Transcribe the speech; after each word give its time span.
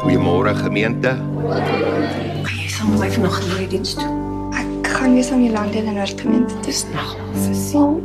Goeiemôre 0.00 0.54
gemeente. 0.54 1.16
Kan 2.46 2.54
jy 2.54 2.68
saam 2.70 2.92
met 2.94 3.00
my 3.02 3.08
vanoggend 3.10 3.48
na 3.50 3.56
die 3.58 3.70
diens 3.72 3.96
toe? 3.98 4.10
Ek 4.54 4.90
gaan 4.94 5.16
weer 5.16 5.26
saam 5.26 5.42
Jolande 5.42 5.78
in 5.80 5.88
'n 5.90 5.94
noordgemeente. 5.98 6.54
Dis 6.62 6.84
nog 6.94 7.16
Sy 7.34 7.54
sien 7.54 7.98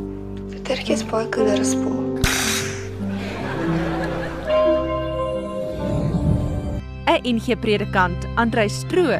Terwyl 0.63 0.93
is 0.93 1.03
baie 1.05 1.29
cooler 1.29 1.59
as 1.59 1.75
Paul. 1.75 2.01
'n 7.05 7.21
NG 7.37 7.55
predikant, 7.55 8.27
Andrei 8.35 8.67
Stroo, 8.69 9.13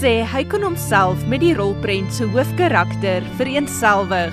sê 0.00 0.24
hy 0.24 0.44
kon 0.44 0.62
homself 0.62 1.26
met 1.26 1.40
die 1.40 1.54
rolprent 1.54 2.12
se 2.12 2.24
hoofkarakter 2.24 3.22
vereenselwig. 3.36 4.32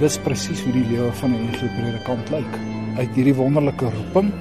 Dis 0.00 0.18
presies 0.18 0.60
hoe 0.62 0.72
die 0.72 0.86
lewe 0.90 1.12
van 1.12 1.30
'n 1.30 1.48
NG 1.50 1.70
predikant 1.78 2.30
lyk. 2.30 2.52
Het 2.98 3.14
hierdie 3.14 3.34
wonderlike 3.34 3.84
roeping 3.84 4.32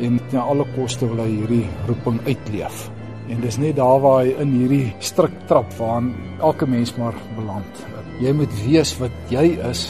en 0.00 0.20
ten 0.30 0.40
alle 0.40 0.66
koste 0.76 1.08
wil 1.08 1.22
hy 1.24 1.30
hierdie 1.32 1.66
roeping 1.88 2.20
uitleef. 2.26 2.86
En 3.28 3.40
dis 3.42 3.58
net 3.58 3.76
daar 3.76 4.00
waar 4.00 4.24
hy 4.24 4.34
in 4.42 4.54
hierdie 4.54 4.94
strik 5.02 5.34
trap 5.50 5.72
waarin 5.80 6.12
elke 6.40 6.66
mens 6.66 6.94
maar 6.98 7.16
beland. 7.36 7.84
Jy 8.22 8.32
moet 8.32 8.52
weet 8.64 8.92
wat 9.00 9.32
jy 9.32 9.46
is, 9.68 9.88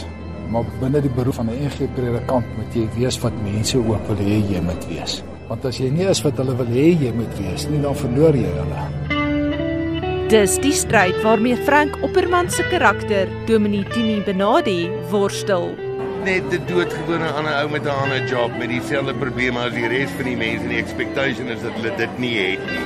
maar 0.51 0.67
binne 0.81 1.03
die 1.03 1.13
beroep 1.17 1.35
van 1.35 1.51
'n 1.51 1.69
NG 1.69 1.89
predikant 1.95 2.47
moet 2.57 2.75
jy 2.75 2.89
weet 2.97 3.21
wat 3.23 3.43
mense 3.43 3.79
ook 3.79 4.07
wil 4.09 4.17
hê 4.17 4.39
jy 4.53 4.61
moet 4.61 4.89
wees. 4.89 5.23
Want 5.49 5.65
as 5.65 5.79
jy 5.79 5.91
nie 5.91 6.09
is 6.09 6.23
wat 6.23 6.37
hulle 6.37 6.57
wil 6.57 6.67
hê 6.67 6.87
jy 6.99 7.13
moet 7.13 7.39
wees 7.39 7.69
nie, 7.69 7.81
dan 7.83 7.95
verloor 7.95 8.35
jy 8.35 8.51
hulle. 8.61 8.83
Dis 10.29 10.59
die 10.59 10.73
stryd 10.73 11.23
waarmee 11.23 11.57
Frank 11.57 11.95
Opperman 12.03 12.51
se 12.51 12.63
karakter, 12.71 13.29
Dominee 13.47 13.85
Tini 13.85 14.23
Benadi, 14.27 14.91
worstel. 15.11 15.86
Net 16.27 16.43
'n 16.51 16.65
doodgewone 16.67 17.29
ander 17.39 17.55
ou 17.63 17.69
met 17.71 17.85
'n 17.87 17.99
ander 18.03 18.25
job 18.27 18.51
met 18.59 18.69
dieselfde 18.69 19.15
probleme 19.15 19.61
as 19.61 19.73
die 19.73 19.87
res 19.87 20.11
van 20.19 20.25
die 20.27 20.37
mense 20.37 20.65
en 20.65 20.73
die 20.75 20.83
expectation 20.83 21.47
is 21.49 21.63
dat 21.63 21.73
hulle 21.79 21.93
dit 21.97 22.19
nie 22.19 22.35
het 22.39 22.65
nie. 22.67 22.83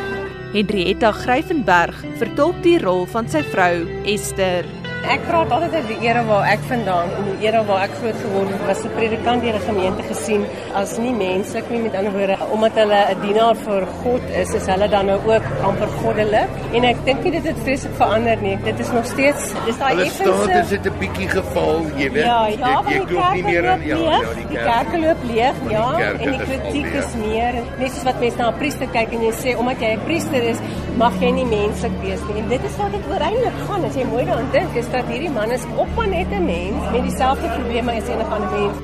Henrietta 0.53 1.13
Gryvenberg 1.13 2.05
vertolk 2.21 2.63
die 2.63 2.79
rol 2.79 3.07
van 3.07 3.29
sy 3.29 3.43
vrou, 3.43 3.89
Esther. 4.05 4.69
Ek 5.09 5.23
praat 5.25 5.49
altyd 5.55 5.75
oor 5.79 5.87
die 5.89 5.97
era 6.05 6.23
waar 6.29 6.45
ek 6.51 6.61
vandaan 6.69 7.09
en 7.17 7.25
die 7.31 7.47
era 7.49 7.63
waar 7.65 7.87
ek 7.87 7.95
groot 8.01 8.19
geword 8.21 8.51
het, 8.53 8.65
was 8.69 8.83
'n 8.85 8.91
predikant 8.97 9.43
deur 9.43 9.57
'n 9.57 9.65
gemeente 9.65 10.03
gesien 10.03 10.45
as 10.75 10.99
nie 10.99 11.13
menslik 11.13 11.71
nie 11.71 11.81
met 11.81 11.95
ander 11.95 12.13
woorde 12.13 12.37
omdat 12.53 12.73
hulle 12.75 13.01
'n 13.09 13.21
dienaar 13.23 13.57
vir 13.57 13.87
God 14.03 14.23
is, 14.43 14.55
is 14.55 14.67
hulle 14.67 14.89
dan 14.89 15.07
nou 15.07 15.19
ook 15.25 15.43
amper 15.63 15.89
goddelik 16.03 16.51
en 16.75 16.85
ek 16.85 16.97
dink 17.05 17.23
nie 17.25 17.31
dit 17.33 17.45
het 17.45 17.59
vreeslik 17.65 17.95
verander 17.97 18.37
nie. 18.43 18.59
Dit 18.65 18.79
is 18.79 18.93
nog 18.93 19.07
steeds 19.07 19.55
dis 19.67 19.79
daai 19.79 19.95
Hulle 19.95 20.11
staat 20.11 20.65
is 20.65 20.69
dit 20.69 20.87
'n 20.87 20.99
bietjie 20.99 21.29
geval, 21.29 21.77
jy 21.97 22.11
weet. 22.13 22.25
Ja, 22.25 22.47
ja, 22.47 22.83
jy, 22.87 22.95
jy 22.95 23.07
glo 23.07 23.33
nie 23.33 23.43
meer 23.43 23.71
aan 23.71 23.83
ja, 23.83 23.97
ja, 23.97 24.21
die 24.35 24.47
die 24.49 24.59
kerk. 24.59 24.93
loop 25.01 25.21
leeg, 25.33 25.55
Maar 25.63 25.97
die 25.97 26.05
ja, 26.05 26.13
en 26.13 26.31
die 26.31 26.41
is 26.41 26.49
kritiek 26.49 26.93
ja. 26.93 26.99
is 26.99 27.15
meer 27.15 27.53
net 27.79 27.91
soos 27.93 28.05
wat 28.05 28.21
mense 28.21 28.37
na 28.37 28.51
'n 28.51 28.59
priester 28.59 28.87
kyk 28.93 29.13
en 29.13 29.23
jy 29.23 29.33
sê 29.33 29.57
omdat 29.57 29.81
jy 29.81 29.91
'n 29.97 30.05
priester 30.05 30.43
is, 30.43 30.59
mag 30.97 31.13
jy 31.21 31.31
nie 31.31 31.45
menslik 31.47 31.93
wees 32.03 32.21
nie. 32.29 32.43
En 32.43 32.49
dit 32.49 32.63
is 32.65 32.77
wat 32.77 32.93
dit 32.93 33.05
ooreindelik 33.11 33.57
gaan 33.69 33.85
as 33.85 33.95
jy 33.97 34.05
mooi 34.05 34.25
daaraan 34.25 34.51
dink, 34.53 34.77
is 34.77 34.90
dat 34.93 35.07
hierdie 35.07 35.31
man 35.31 35.51
is 35.51 35.65
op 35.77 35.89
maar 35.97 36.09
net 36.09 36.27
'n 36.31 36.45
mens 36.45 36.91
met 36.93 37.03
dieselfde 37.03 37.49
probleme 37.57 37.93
as 37.93 38.09
enige 38.09 38.31
ander 38.35 38.51
mens. 38.51 38.77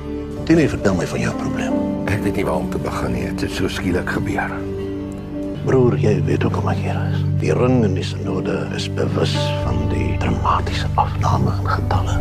Tini, 0.45 0.69
vertel 0.69 0.95
my 0.95 1.07
van 1.07 1.19
jou 1.19 1.35
probleem. 1.35 1.73
Ek 2.05 2.21
weet 2.23 2.35
nie 2.35 2.45
waar 2.45 2.55
om 2.55 2.69
te 2.69 2.77
begin 2.77 3.11
nie. 3.11 3.25
Dit 3.27 3.41
het 3.41 3.51
so 3.51 3.67
skielik 3.67 4.09
gebeur. 4.09 4.51
Broer, 5.65 5.97
jy 5.97 6.23
weet 6.23 6.45
ook 6.45 6.55
hoe 6.55 6.71
ek 6.71 6.77
hier 6.77 6.99
is. 7.11 7.23
Die 7.39 7.53
ring 7.53 7.83
en 7.83 7.93
die 7.93 8.03
synode 8.03 8.67
is 8.75 8.93
bewus 8.93 9.35
van 9.63 9.89
die 9.89 10.17
dramatiese 10.17 10.87
afname 10.95 11.51
in 11.59 11.67
getalle. 11.67 12.15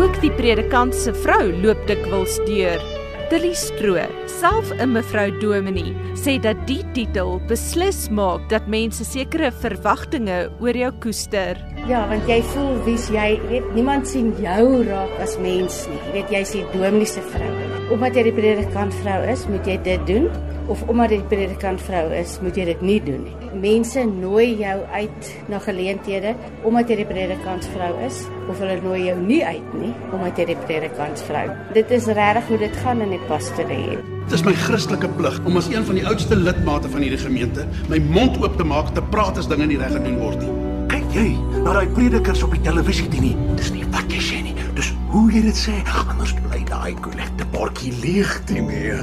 Ook 0.00 0.20
die 0.20 0.30
predikant 0.30 0.94
se 0.94 1.14
vrou 1.14 1.52
loop 1.62 1.86
dikwels 1.86 2.40
deur. 2.46 2.97
Tilly 3.28 3.52
Stroo, 3.52 4.00
self 4.24 4.72
'n 4.80 4.88
mevrou 4.88 5.28
Dominee, 5.40 5.92
sê 6.16 6.40
dat 6.40 6.56
die 6.66 6.80
titel 6.94 7.36
beslis 7.48 8.08
maak 8.08 8.48
dat 8.48 8.66
mense 8.66 9.04
sekere 9.04 9.50
verwagtinge 9.52 10.48
oor 10.60 10.72
jou 10.72 10.92
koester. 11.04 11.60
Ja, 11.86 12.08
want 12.08 12.24
jy 12.26 12.40
voel 12.54 12.80
wie's 12.86 13.10
jy, 13.12 13.36
jy 13.36 13.48
weet 13.50 13.74
niemand 13.74 14.08
sien 14.08 14.32
jou 14.40 14.82
raak 14.88 15.20
as 15.20 15.36
mens 15.36 15.86
nie. 15.88 16.00
Jy 16.06 16.12
weet 16.12 16.30
jy's 16.30 16.52
die 16.56 16.64
dominee 16.72 17.06
se 17.06 17.20
vrou. 17.20 17.67
Omdat 17.88 18.18
jy 18.18 18.22
die 18.26 18.34
predikant 18.36 18.92
vrou 19.00 19.16
is, 19.32 19.46
moet 19.48 19.64
jy 19.64 19.78
dit 19.80 20.02
doen 20.04 20.26
of 20.68 20.82
omdat 20.92 21.14
jy 21.14 21.22
die 21.22 21.30
predikant 21.30 21.80
vrou 21.80 22.02
is, 22.12 22.34
moet 22.44 22.58
jy 22.60 22.66
dit 22.68 22.82
nie 22.84 22.98
doen 23.00 23.22
nie. 23.24 23.36
Mense 23.56 24.02
nooi 24.04 24.58
jou 24.60 24.74
uit 24.92 25.30
na 25.48 25.60
geleenthede 25.64 26.34
omdat 26.68 26.92
jy 26.92 26.98
die 27.00 27.06
predikant 27.08 27.64
vrou 27.72 27.88
is 28.04 28.18
of 28.52 28.60
hulle 28.60 28.76
nooi 28.84 29.06
jou 29.06 29.16
nie 29.22 29.40
uit 29.40 29.72
nie 29.80 29.94
omdat 30.12 30.36
jy 30.36 30.50
die 30.50 30.58
predikant 30.68 31.24
vrou. 31.30 31.46
Dit 31.72 31.96
is 31.96 32.10
regtig 32.12 32.52
hoe 32.52 32.60
dit 32.66 32.78
gaan 32.84 33.00
in 33.06 33.16
die 33.16 33.22
pastorie. 33.30 33.96
Dit 34.28 34.36
is 34.36 34.44
my 34.44 34.52
Christelike 34.66 35.08
plig 35.16 35.40
om 35.48 35.56
as 35.56 35.72
een 35.72 35.88
van 35.88 35.96
die 35.96 36.04
oudste 36.12 36.36
lidmate 36.36 36.92
van 36.92 37.06
hierdie 37.06 37.24
gemeente 37.24 37.64
my 37.88 38.02
mond 38.12 38.36
oop 38.44 38.60
te 38.60 38.68
maak 38.68 38.92
te 38.92 39.04
praat 39.14 39.40
as 39.40 39.48
dinge 39.48 39.70
nie 39.70 39.80
reg 39.80 39.96
gedoen 39.96 40.20
word 40.20 40.44
nie. 40.44 40.52
Kyk 40.92 41.16
jy 41.16 41.28
na 41.64 41.78
daai 41.78 41.88
predikers 41.96 42.44
op 42.44 42.52
die 42.52 42.64
televisie 42.68 43.08
Tini? 43.08 43.32
Dis 43.56 43.72
nie 43.72 43.88
wat 43.96 44.12
jy 44.12 44.20
sê 44.20 44.44
nie, 44.44 44.56
dis 44.76 44.92
hoe 45.08 45.24
jy 45.32 45.46
dit 45.48 45.56
sê. 45.56 45.80
Anders 46.04 46.36
bly 46.44 46.60
daai 46.68 46.92
kollegte 47.00 47.37
bordjie 47.58 47.92
leeg, 48.02 48.30
Tini. 48.46 48.92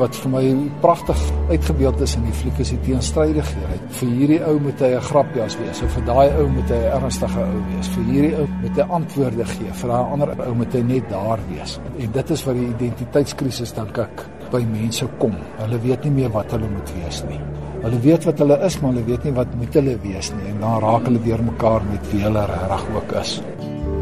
Wat 0.00 0.16
vir 0.18 0.30
my 0.32 0.42
pragtig 0.82 1.20
uitgebeeld 1.52 2.00
is 2.02 2.16
in 2.18 2.24
die 2.26 2.34
fliek 2.34 2.56
is 2.62 2.72
die 2.74 2.80
teenstrydigheid. 2.82 3.84
Vir 3.94 4.14
hierdie 4.18 4.38
ou 4.42 4.56
moet 4.62 4.80
hy 4.82 4.90
'n 4.96 5.04
grapjas 5.06 5.54
wees, 5.60 5.82
of 5.86 5.94
vir 5.94 6.04
daai 6.08 6.34
ou 6.40 6.48
moet 6.50 6.70
hy 6.74 6.80
'n 6.82 6.94
ernstige 6.98 7.42
ou 7.42 7.60
wees. 7.70 7.90
Vir 7.94 8.04
hierdie 8.10 8.34
ou 8.40 8.46
moet 8.62 8.76
hy 8.76 8.86
antwoorde 8.98 9.46
gee, 9.54 9.70
vir 9.80 9.88
daai 9.94 10.12
ander 10.12 10.34
ou 10.46 10.54
moet 10.54 10.74
hy 10.74 10.82
net 10.82 11.08
daar 11.10 11.40
wees. 11.50 11.78
En 11.98 12.10
dit 12.10 12.30
is 12.30 12.44
wat 12.46 12.54
die 12.54 12.68
identiteitskrisis 12.74 13.74
dink 13.74 13.98
ek 13.98 14.26
by 14.50 14.62
mense 14.66 15.06
kom. 15.18 15.34
Hulle 15.58 15.78
weet 15.78 16.04
nie 16.04 16.14
meer 16.22 16.30
wat 16.30 16.50
hulle 16.50 16.68
moet 16.68 16.90
wees 16.98 17.22
nie. 17.30 17.40
Hulle 17.82 18.00
weet 18.00 18.24
wat 18.24 18.38
hulle 18.38 18.58
is, 18.66 18.80
maar 18.80 18.92
hulle 18.92 19.04
weet 19.04 19.24
nie 19.24 19.32
wat 19.32 19.54
moet 19.54 19.74
hulle 19.74 19.98
wees 20.02 20.32
nie 20.32 20.50
en 20.50 20.60
dan 20.60 20.80
raak 20.82 21.04
hulle 21.06 21.22
deurmekaar 21.22 21.82
met 21.90 22.02
wie 22.10 22.22
hulle 22.22 22.46
regtig 22.46 22.84
ook 22.96 23.12
is. 23.22 23.42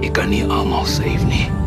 Jy 0.00 0.10
kan 0.10 0.30
nie 0.30 0.44
almal 0.44 0.86
save 0.86 1.26
nie. 1.28 1.61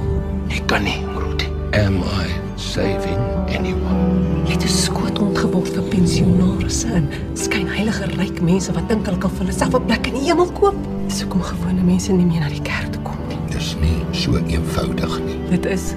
Jy 0.49 0.61
kan 0.69 0.83
nie, 0.85 0.99
Rudy. 1.15 1.47
Am 1.75 1.99
I 2.03 2.29
saving 2.57 3.19
anyone? 3.49 4.45
Jy 4.45 4.53
het 4.55 4.63
'n 4.63 4.67
skootond 4.69 5.37
geword 5.37 5.73
vir 5.73 5.83
pensionaarsse 5.89 6.87
en 6.87 7.09
skynheilige 7.33 8.05
ryk 8.17 8.41
mense 8.41 8.71
wat 8.73 8.87
dink 8.89 9.05
hulle 9.05 9.17
kan 9.17 9.31
vir 9.31 9.45
hulle 9.45 9.53
self 9.53 9.75
'n 9.75 9.85
plek 9.85 10.07
in 10.07 10.13
die 10.13 10.29
hemel 10.29 10.51
koop. 10.51 10.75
Dis 11.07 11.21
hoekom 11.21 11.41
gewone 11.41 11.83
mense 11.83 12.11
nie 12.13 12.25
meer 12.25 12.41
na 12.41 12.49
die 12.49 12.61
kerk 12.61 12.91
toe 12.93 13.01
kom 13.01 13.17
nie. 13.29 13.37
Dis 13.49 13.75
nie 13.81 14.05
so 14.11 14.37
eenvoudig 14.37 15.19
nie. 15.25 15.37
Dit 15.49 15.65
is 15.65 15.95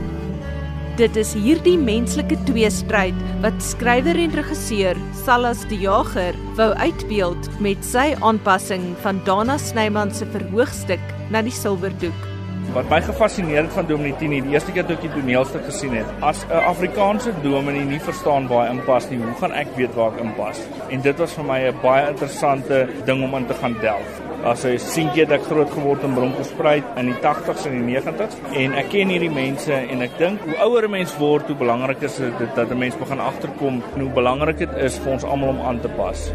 Dit 0.98 1.16
is 1.16 1.32
hierdie 1.32 1.78
menslike 1.78 2.36
tweestryd 2.44 3.14
wat 3.40 3.62
skrywer 3.62 4.18
en 4.18 4.32
regisseur 4.34 4.96
Salas 5.14 5.60
die 5.68 5.78
Jager 5.78 6.34
wou 6.56 6.74
uitbeeld 6.74 7.60
met 7.60 7.84
sy 7.84 8.16
aanpassing 8.18 8.96
van 9.04 9.20
Dana 9.24 9.58
Snyman 9.58 10.10
se 10.10 10.26
verhoogstuk 10.26 11.00
na 11.30 11.42
die 11.42 11.54
silwerdoek. 11.54 12.37
Wat 12.78 12.86
my 12.92 13.00
gefassineer 13.02 13.64
het 13.64 13.72
van 13.74 13.88
Dominee 13.88 14.14
Tini, 14.20 14.36
die 14.44 14.52
eerste 14.54 14.70
keer 14.70 14.84
toe 14.86 14.94
ek 14.94 15.00
die 15.02 15.10
toneelstuk 15.10 15.64
gesien 15.66 15.96
het, 15.98 16.10
as 16.22 16.44
'n 16.46 16.60
Afrikaanse 16.68 17.32
dominee 17.42 17.82
nie 17.84 17.98
verstaan 17.98 18.46
waar 18.46 18.68
hy 18.68 18.76
inpas 18.76 19.08
nie, 19.10 19.18
hoe 19.18 19.34
gaan 19.40 19.52
ek 19.52 19.72
weet 19.76 19.94
waar 19.96 20.12
ek 20.12 20.20
inpas? 20.22 20.60
En 20.88 21.00
dit 21.00 21.18
was 21.18 21.32
vir 21.32 21.44
my 21.44 21.58
'n 21.66 21.80
baie 21.82 22.06
interessante 22.08 22.86
ding 23.04 23.24
om 23.24 23.34
in 23.34 23.46
te 23.46 23.54
gaan 23.54 23.74
delf. 23.80 24.20
As 24.44 24.64
'n 24.64 24.78
seentjie 24.78 25.24
het 25.24 25.32
ek 25.32 25.42
groot 25.42 25.70
geword 25.70 26.04
in 26.04 26.14
Bronkhorstspruit 26.14 26.84
in 26.96 27.06
die 27.06 27.20
80s 27.20 27.66
en 27.66 27.72
die 27.72 27.96
90s 27.96 28.36
en 28.54 28.74
ek 28.74 28.88
ken 28.90 29.08
hierdie 29.08 29.34
mense 29.34 29.72
en 29.72 30.02
ek 30.02 30.18
dink 30.18 30.38
hoe 30.44 30.56
ouer 30.56 30.84
'n 30.84 30.90
mens 30.90 31.16
word, 31.18 31.46
hoe 31.46 31.56
belangrik 31.56 32.02
is 32.02 32.16
dit 32.16 32.54
dat 32.54 32.70
'n 32.70 32.78
mens 32.78 32.96
begin 32.96 33.18
agterkom 33.18 33.82
hoe 33.98 34.10
belangrik 34.14 34.58
dit 34.58 34.74
is 34.76 34.98
vir 34.98 35.12
ons 35.12 35.24
almal 35.24 35.48
om 35.48 35.60
aan 35.60 35.80
te 35.80 35.88
pas. 35.88 36.30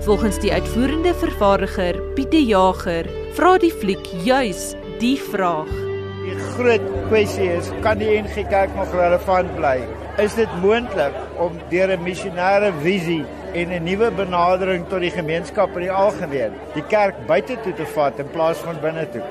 Volgens 0.00 0.38
die 0.40 0.52
uitvoerende 0.52 1.14
vervaardiger 1.14 1.94
Pieter 2.14 2.40
Jager 2.40 3.06
vra 3.34 3.58
die 3.58 3.72
fliek 3.72 4.06
juis 4.24 4.74
die 5.00 5.16
vraag. 5.18 5.70
Die 6.24 6.36
groot 6.54 6.84
kwessie 7.08 7.48
is, 7.54 7.70
kan 7.84 8.00
die 8.00 8.10
NG 8.20 8.44
Kerk 8.50 8.74
nog 8.76 8.92
relevant 8.94 9.54
bly? 9.56 9.78
Is 10.18 10.34
dit 10.34 10.54
moontlik 10.62 11.14
om 11.38 11.54
deur 11.70 11.92
'n 11.94 12.02
missionêre 12.02 12.72
visie 12.82 13.24
en 13.54 13.70
'n 13.70 13.84
nuwe 13.84 14.10
benadering 14.10 14.88
tot 14.88 15.00
die 15.00 15.10
gemeenskap 15.10 15.76
in 15.76 15.86
die 15.86 15.92
algemeen 15.92 16.52
die 16.74 16.82
kerk 16.82 17.14
buite 17.26 17.56
toe 17.62 17.72
te 17.72 17.86
vat 17.94 18.18
in 18.18 18.28
plaas 18.34 18.58
van 18.58 18.80
binne 18.82 19.06
toe? 19.12 19.22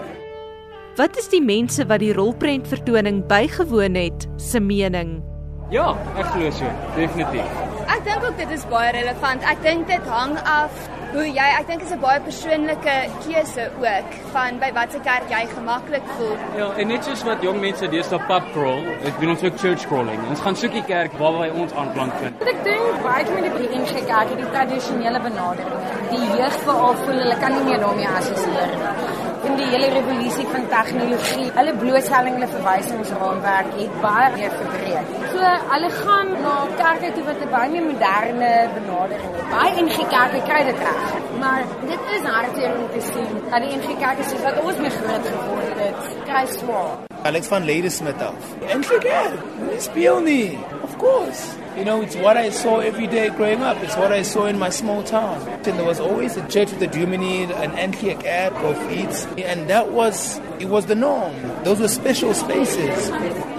Wat 0.96 1.18
is 1.18 1.28
die 1.28 1.44
mense 1.44 1.86
wat 1.86 2.00
die 2.00 2.14
rolprent 2.14 2.68
vertoning 2.68 3.28
bygewoon 3.28 3.96
het 3.96 4.28
se 4.38 4.60
mening? 4.60 5.22
Ja, 5.70 5.98
ek 6.18 6.26
glo 6.26 6.50
so, 6.52 6.66
definitief. 6.96 7.52
Ek 7.88 8.04
dink 8.04 8.24
ook 8.24 8.38
dit 8.38 8.50
is 8.52 8.66
baie 8.66 8.92
relevant. 8.92 9.44
Ek 9.44 9.62
dink 9.62 9.88
dit 9.88 10.08
hang 10.08 10.38
af 10.46 10.72
hoe 11.14 11.26
jy, 11.26 11.48
ek 11.60 11.68
dink 11.68 11.84
is 11.86 11.92
'n 11.92 12.00
baie 12.00 12.20
persoonlike 12.28 12.96
keuse 13.26 13.66
ook 13.82 14.10
van 14.34 14.60
by 14.60 14.72
watter 14.74 15.02
kerk 15.10 15.30
jy 15.30 15.44
gemaklik 15.56 16.06
voel. 16.18 16.36
Ja, 16.58 16.68
en 16.78 16.88
net 16.88 17.04
soos 17.04 17.24
wat 17.24 17.42
jong 17.42 17.60
mense 17.62 17.88
deesdae 17.88 18.20
pub 18.28 18.44
crawl, 18.54 18.84
ek 19.10 19.20
doen 19.20 19.30
ons 19.36 19.44
ook 19.44 19.58
church 19.58 19.88
crawling. 19.88 20.20
Ons 20.30 20.40
gaan 20.40 20.56
soek 20.56 20.72
die 20.72 20.88
kerk 20.94 21.18
waar 21.20 21.40
wy 21.40 21.50
ons 21.50 21.74
aanklank 21.74 22.14
vind. 22.22 22.42
Ek 22.42 22.64
dink 22.64 23.02
baie 23.04 23.42
met 23.42 23.58
die 23.58 23.70
NG 23.82 24.06
Kerk, 24.08 24.36
die 24.38 24.52
tradisionele 24.52 25.20
benadering. 25.20 25.82
Die 26.12 26.28
jeug 26.38 26.60
veral 26.68 26.94
voel 27.06 27.20
hulle 27.24 27.38
kan 27.40 27.52
nie 27.54 27.64
meer 27.64 27.80
daarmee 27.80 28.08
assosieer 28.08 28.68
nie. 28.76 29.27
In 29.48 29.56
die 29.60 29.68
hele 29.72 29.90
revolusie 29.96 30.46
van 30.52 30.68
tegnologie. 30.72 31.48
Hulle 31.58 31.74
blootstelling 31.84 32.38
hulle 32.38 32.50
verwysingsraamwerk 32.54 33.72
het 33.80 33.98
baie 34.04 34.30
meer 34.36 34.54
verbreek. 34.60 35.16
So 35.34 35.54
hulle 35.72 35.92
gaan 35.98 36.34
na 36.46 36.56
kerke 36.84 37.12
toe 37.18 37.26
wat 37.30 37.42
'n 37.46 37.52
baie 37.56 37.72
meer 37.76 37.88
moderne 37.92 38.52
benadering 38.78 39.22
het. 39.26 39.50
Baie 39.56 39.84
NG 39.86 39.98
Kerke 40.16 40.40
kry 40.50 40.62
dit 40.70 40.80
reg. 40.88 41.04
Maar 41.42 41.62
dit 41.92 42.02
is 42.16 42.24
hartseer 42.36 42.72
om 42.78 42.88
te 42.96 43.02
sien 43.12 43.34
dat 43.52 43.62
die 43.64 43.76
NG 43.80 44.00
Kerke 44.04 44.24
soos 44.30 44.48
wat 44.48 44.64
ons 44.64 44.78
meer 44.78 44.96
groot 45.02 45.28
geword 45.34 45.78
het, 45.86 46.02
kry 46.30 46.46
swaar. 46.60 47.07
Alex 47.28 47.48
van 47.48 47.66
Ladysmith 47.66 48.22
af. 48.22 48.34
NG 48.78 49.00
Kerk, 49.00 49.40
speel 49.78 50.20
nie. 50.22 50.58
Of 50.84 50.98
course. 50.98 51.58
You 51.76 51.84
know, 51.84 52.02
it's 52.02 52.16
what 52.16 52.38
I 52.38 52.50
saw 52.52 52.80
every 52.80 53.06
day 53.06 53.28
growing 53.30 53.62
up. 53.62 53.84
It's 53.84 53.98
what 53.98 54.14
I 54.14 54.22
saw 54.22 54.46
in 54.46 54.58
my 54.58 54.70
small 54.70 55.04
town. 55.04 55.42
And 55.50 55.78
there 55.78 55.86
was 55.86 56.00
always 56.00 56.38
a 56.38 56.48
church 56.48 56.72
with 56.72 56.82
a 56.82 56.88
Dumini, 56.88 57.44
an 57.52 57.72
Antioch 57.78 58.24
ad, 58.26 58.54
profits. 58.54 59.26
And 59.38 59.70
that 59.70 59.92
was, 59.92 60.40
it 60.60 60.70
was 60.70 60.86
the 60.86 60.96
norm. 60.96 61.36
Those 61.66 61.82
were 61.82 61.90
special 61.90 62.34
spaces, 62.34 63.10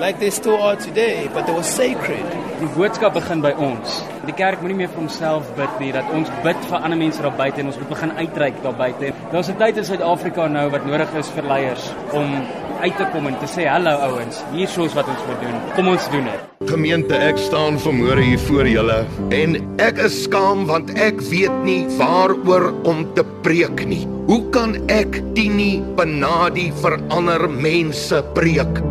like 0.00 0.18
they 0.18 0.30
still 0.30 0.56
are 0.56 0.76
today, 0.76 1.28
but 1.34 1.46
they 1.46 1.52
were 1.52 1.62
sacred. 1.62 2.24
Die 2.58 2.66
boodskap 2.74 3.12
begin 3.14 3.42
by 3.44 3.52
ons. 3.52 4.00
Die 4.26 4.34
kerk 4.34 4.64
moenie 4.64 4.78
meer 4.80 4.88
vir 4.90 4.98
homself 5.04 5.46
bid 5.60 5.76
nie, 5.78 5.92
dat 5.94 6.08
ons 6.10 6.32
bid 6.42 6.64
vir 6.72 6.80
ander 6.80 6.98
mense 6.98 7.22
daar 7.22 7.36
buite 7.38 7.60
en 7.62 7.68
ons 7.70 7.78
moet 7.78 7.92
begin 7.92 8.16
uitreik 8.16 8.58
daar 8.64 8.74
buite. 8.80 9.12
Daar's 9.30 9.52
'n 9.52 9.60
tyd 9.60 9.76
in 9.76 9.84
Suid-Afrika 9.84 10.48
nou 10.48 10.70
wat 10.70 10.84
nodig 10.88 11.14
is 11.14 11.28
vir 11.36 11.44
leiers 11.44 11.92
om 12.12 12.34
uit 12.82 12.96
te 12.96 13.06
kom 13.12 13.26
en 13.30 13.36
te 13.40 13.48
sê 13.50 13.66
hallo 13.68 13.94
ouens, 14.08 14.42
hier 14.52 14.68
is 14.68 14.94
wat 14.96 15.08
ons 15.10 15.24
moet 15.28 15.40
doen. 15.42 15.56
Kom 15.76 15.90
ons 15.92 16.08
doen 16.12 16.28
dit. 16.30 16.44
Gemeente, 16.68 17.16
ek 17.16 17.38
staan 17.40 17.78
vanmôre 17.82 18.22
hier 18.22 18.40
voor 18.48 18.68
julle 18.68 18.98
en 19.34 19.56
ek 19.82 20.00
is 20.04 20.16
skaam 20.26 20.66
want 20.68 20.90
ek 20.98 21.22
weet 21.30 21.62
nie 21.64 21.80
waaroor 21.98 22.70
om 22.88 23.04
te 23.16 23.24
preek 23.46 23.84
nie. 23.88 24.04
Hoe 24.28 24.42
kan 24.54 24.76
ek 24.92 25.20
Tini 25.38 25.78
Benadi 25.98 26.68
vir 26.82 26.98
ander 27.14 27.48
mense 27.48 28.22
preek? 28.36 28.82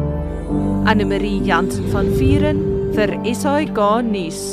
Anne 0.87 1.05
Marie 1.05 1.43
Jansen 1.43 1.87
van 1.91 2.09
Vieren 2.15 2.63
vir 2.95 3.13
SAK 3.35 3.81
nuus. 4.07 4.43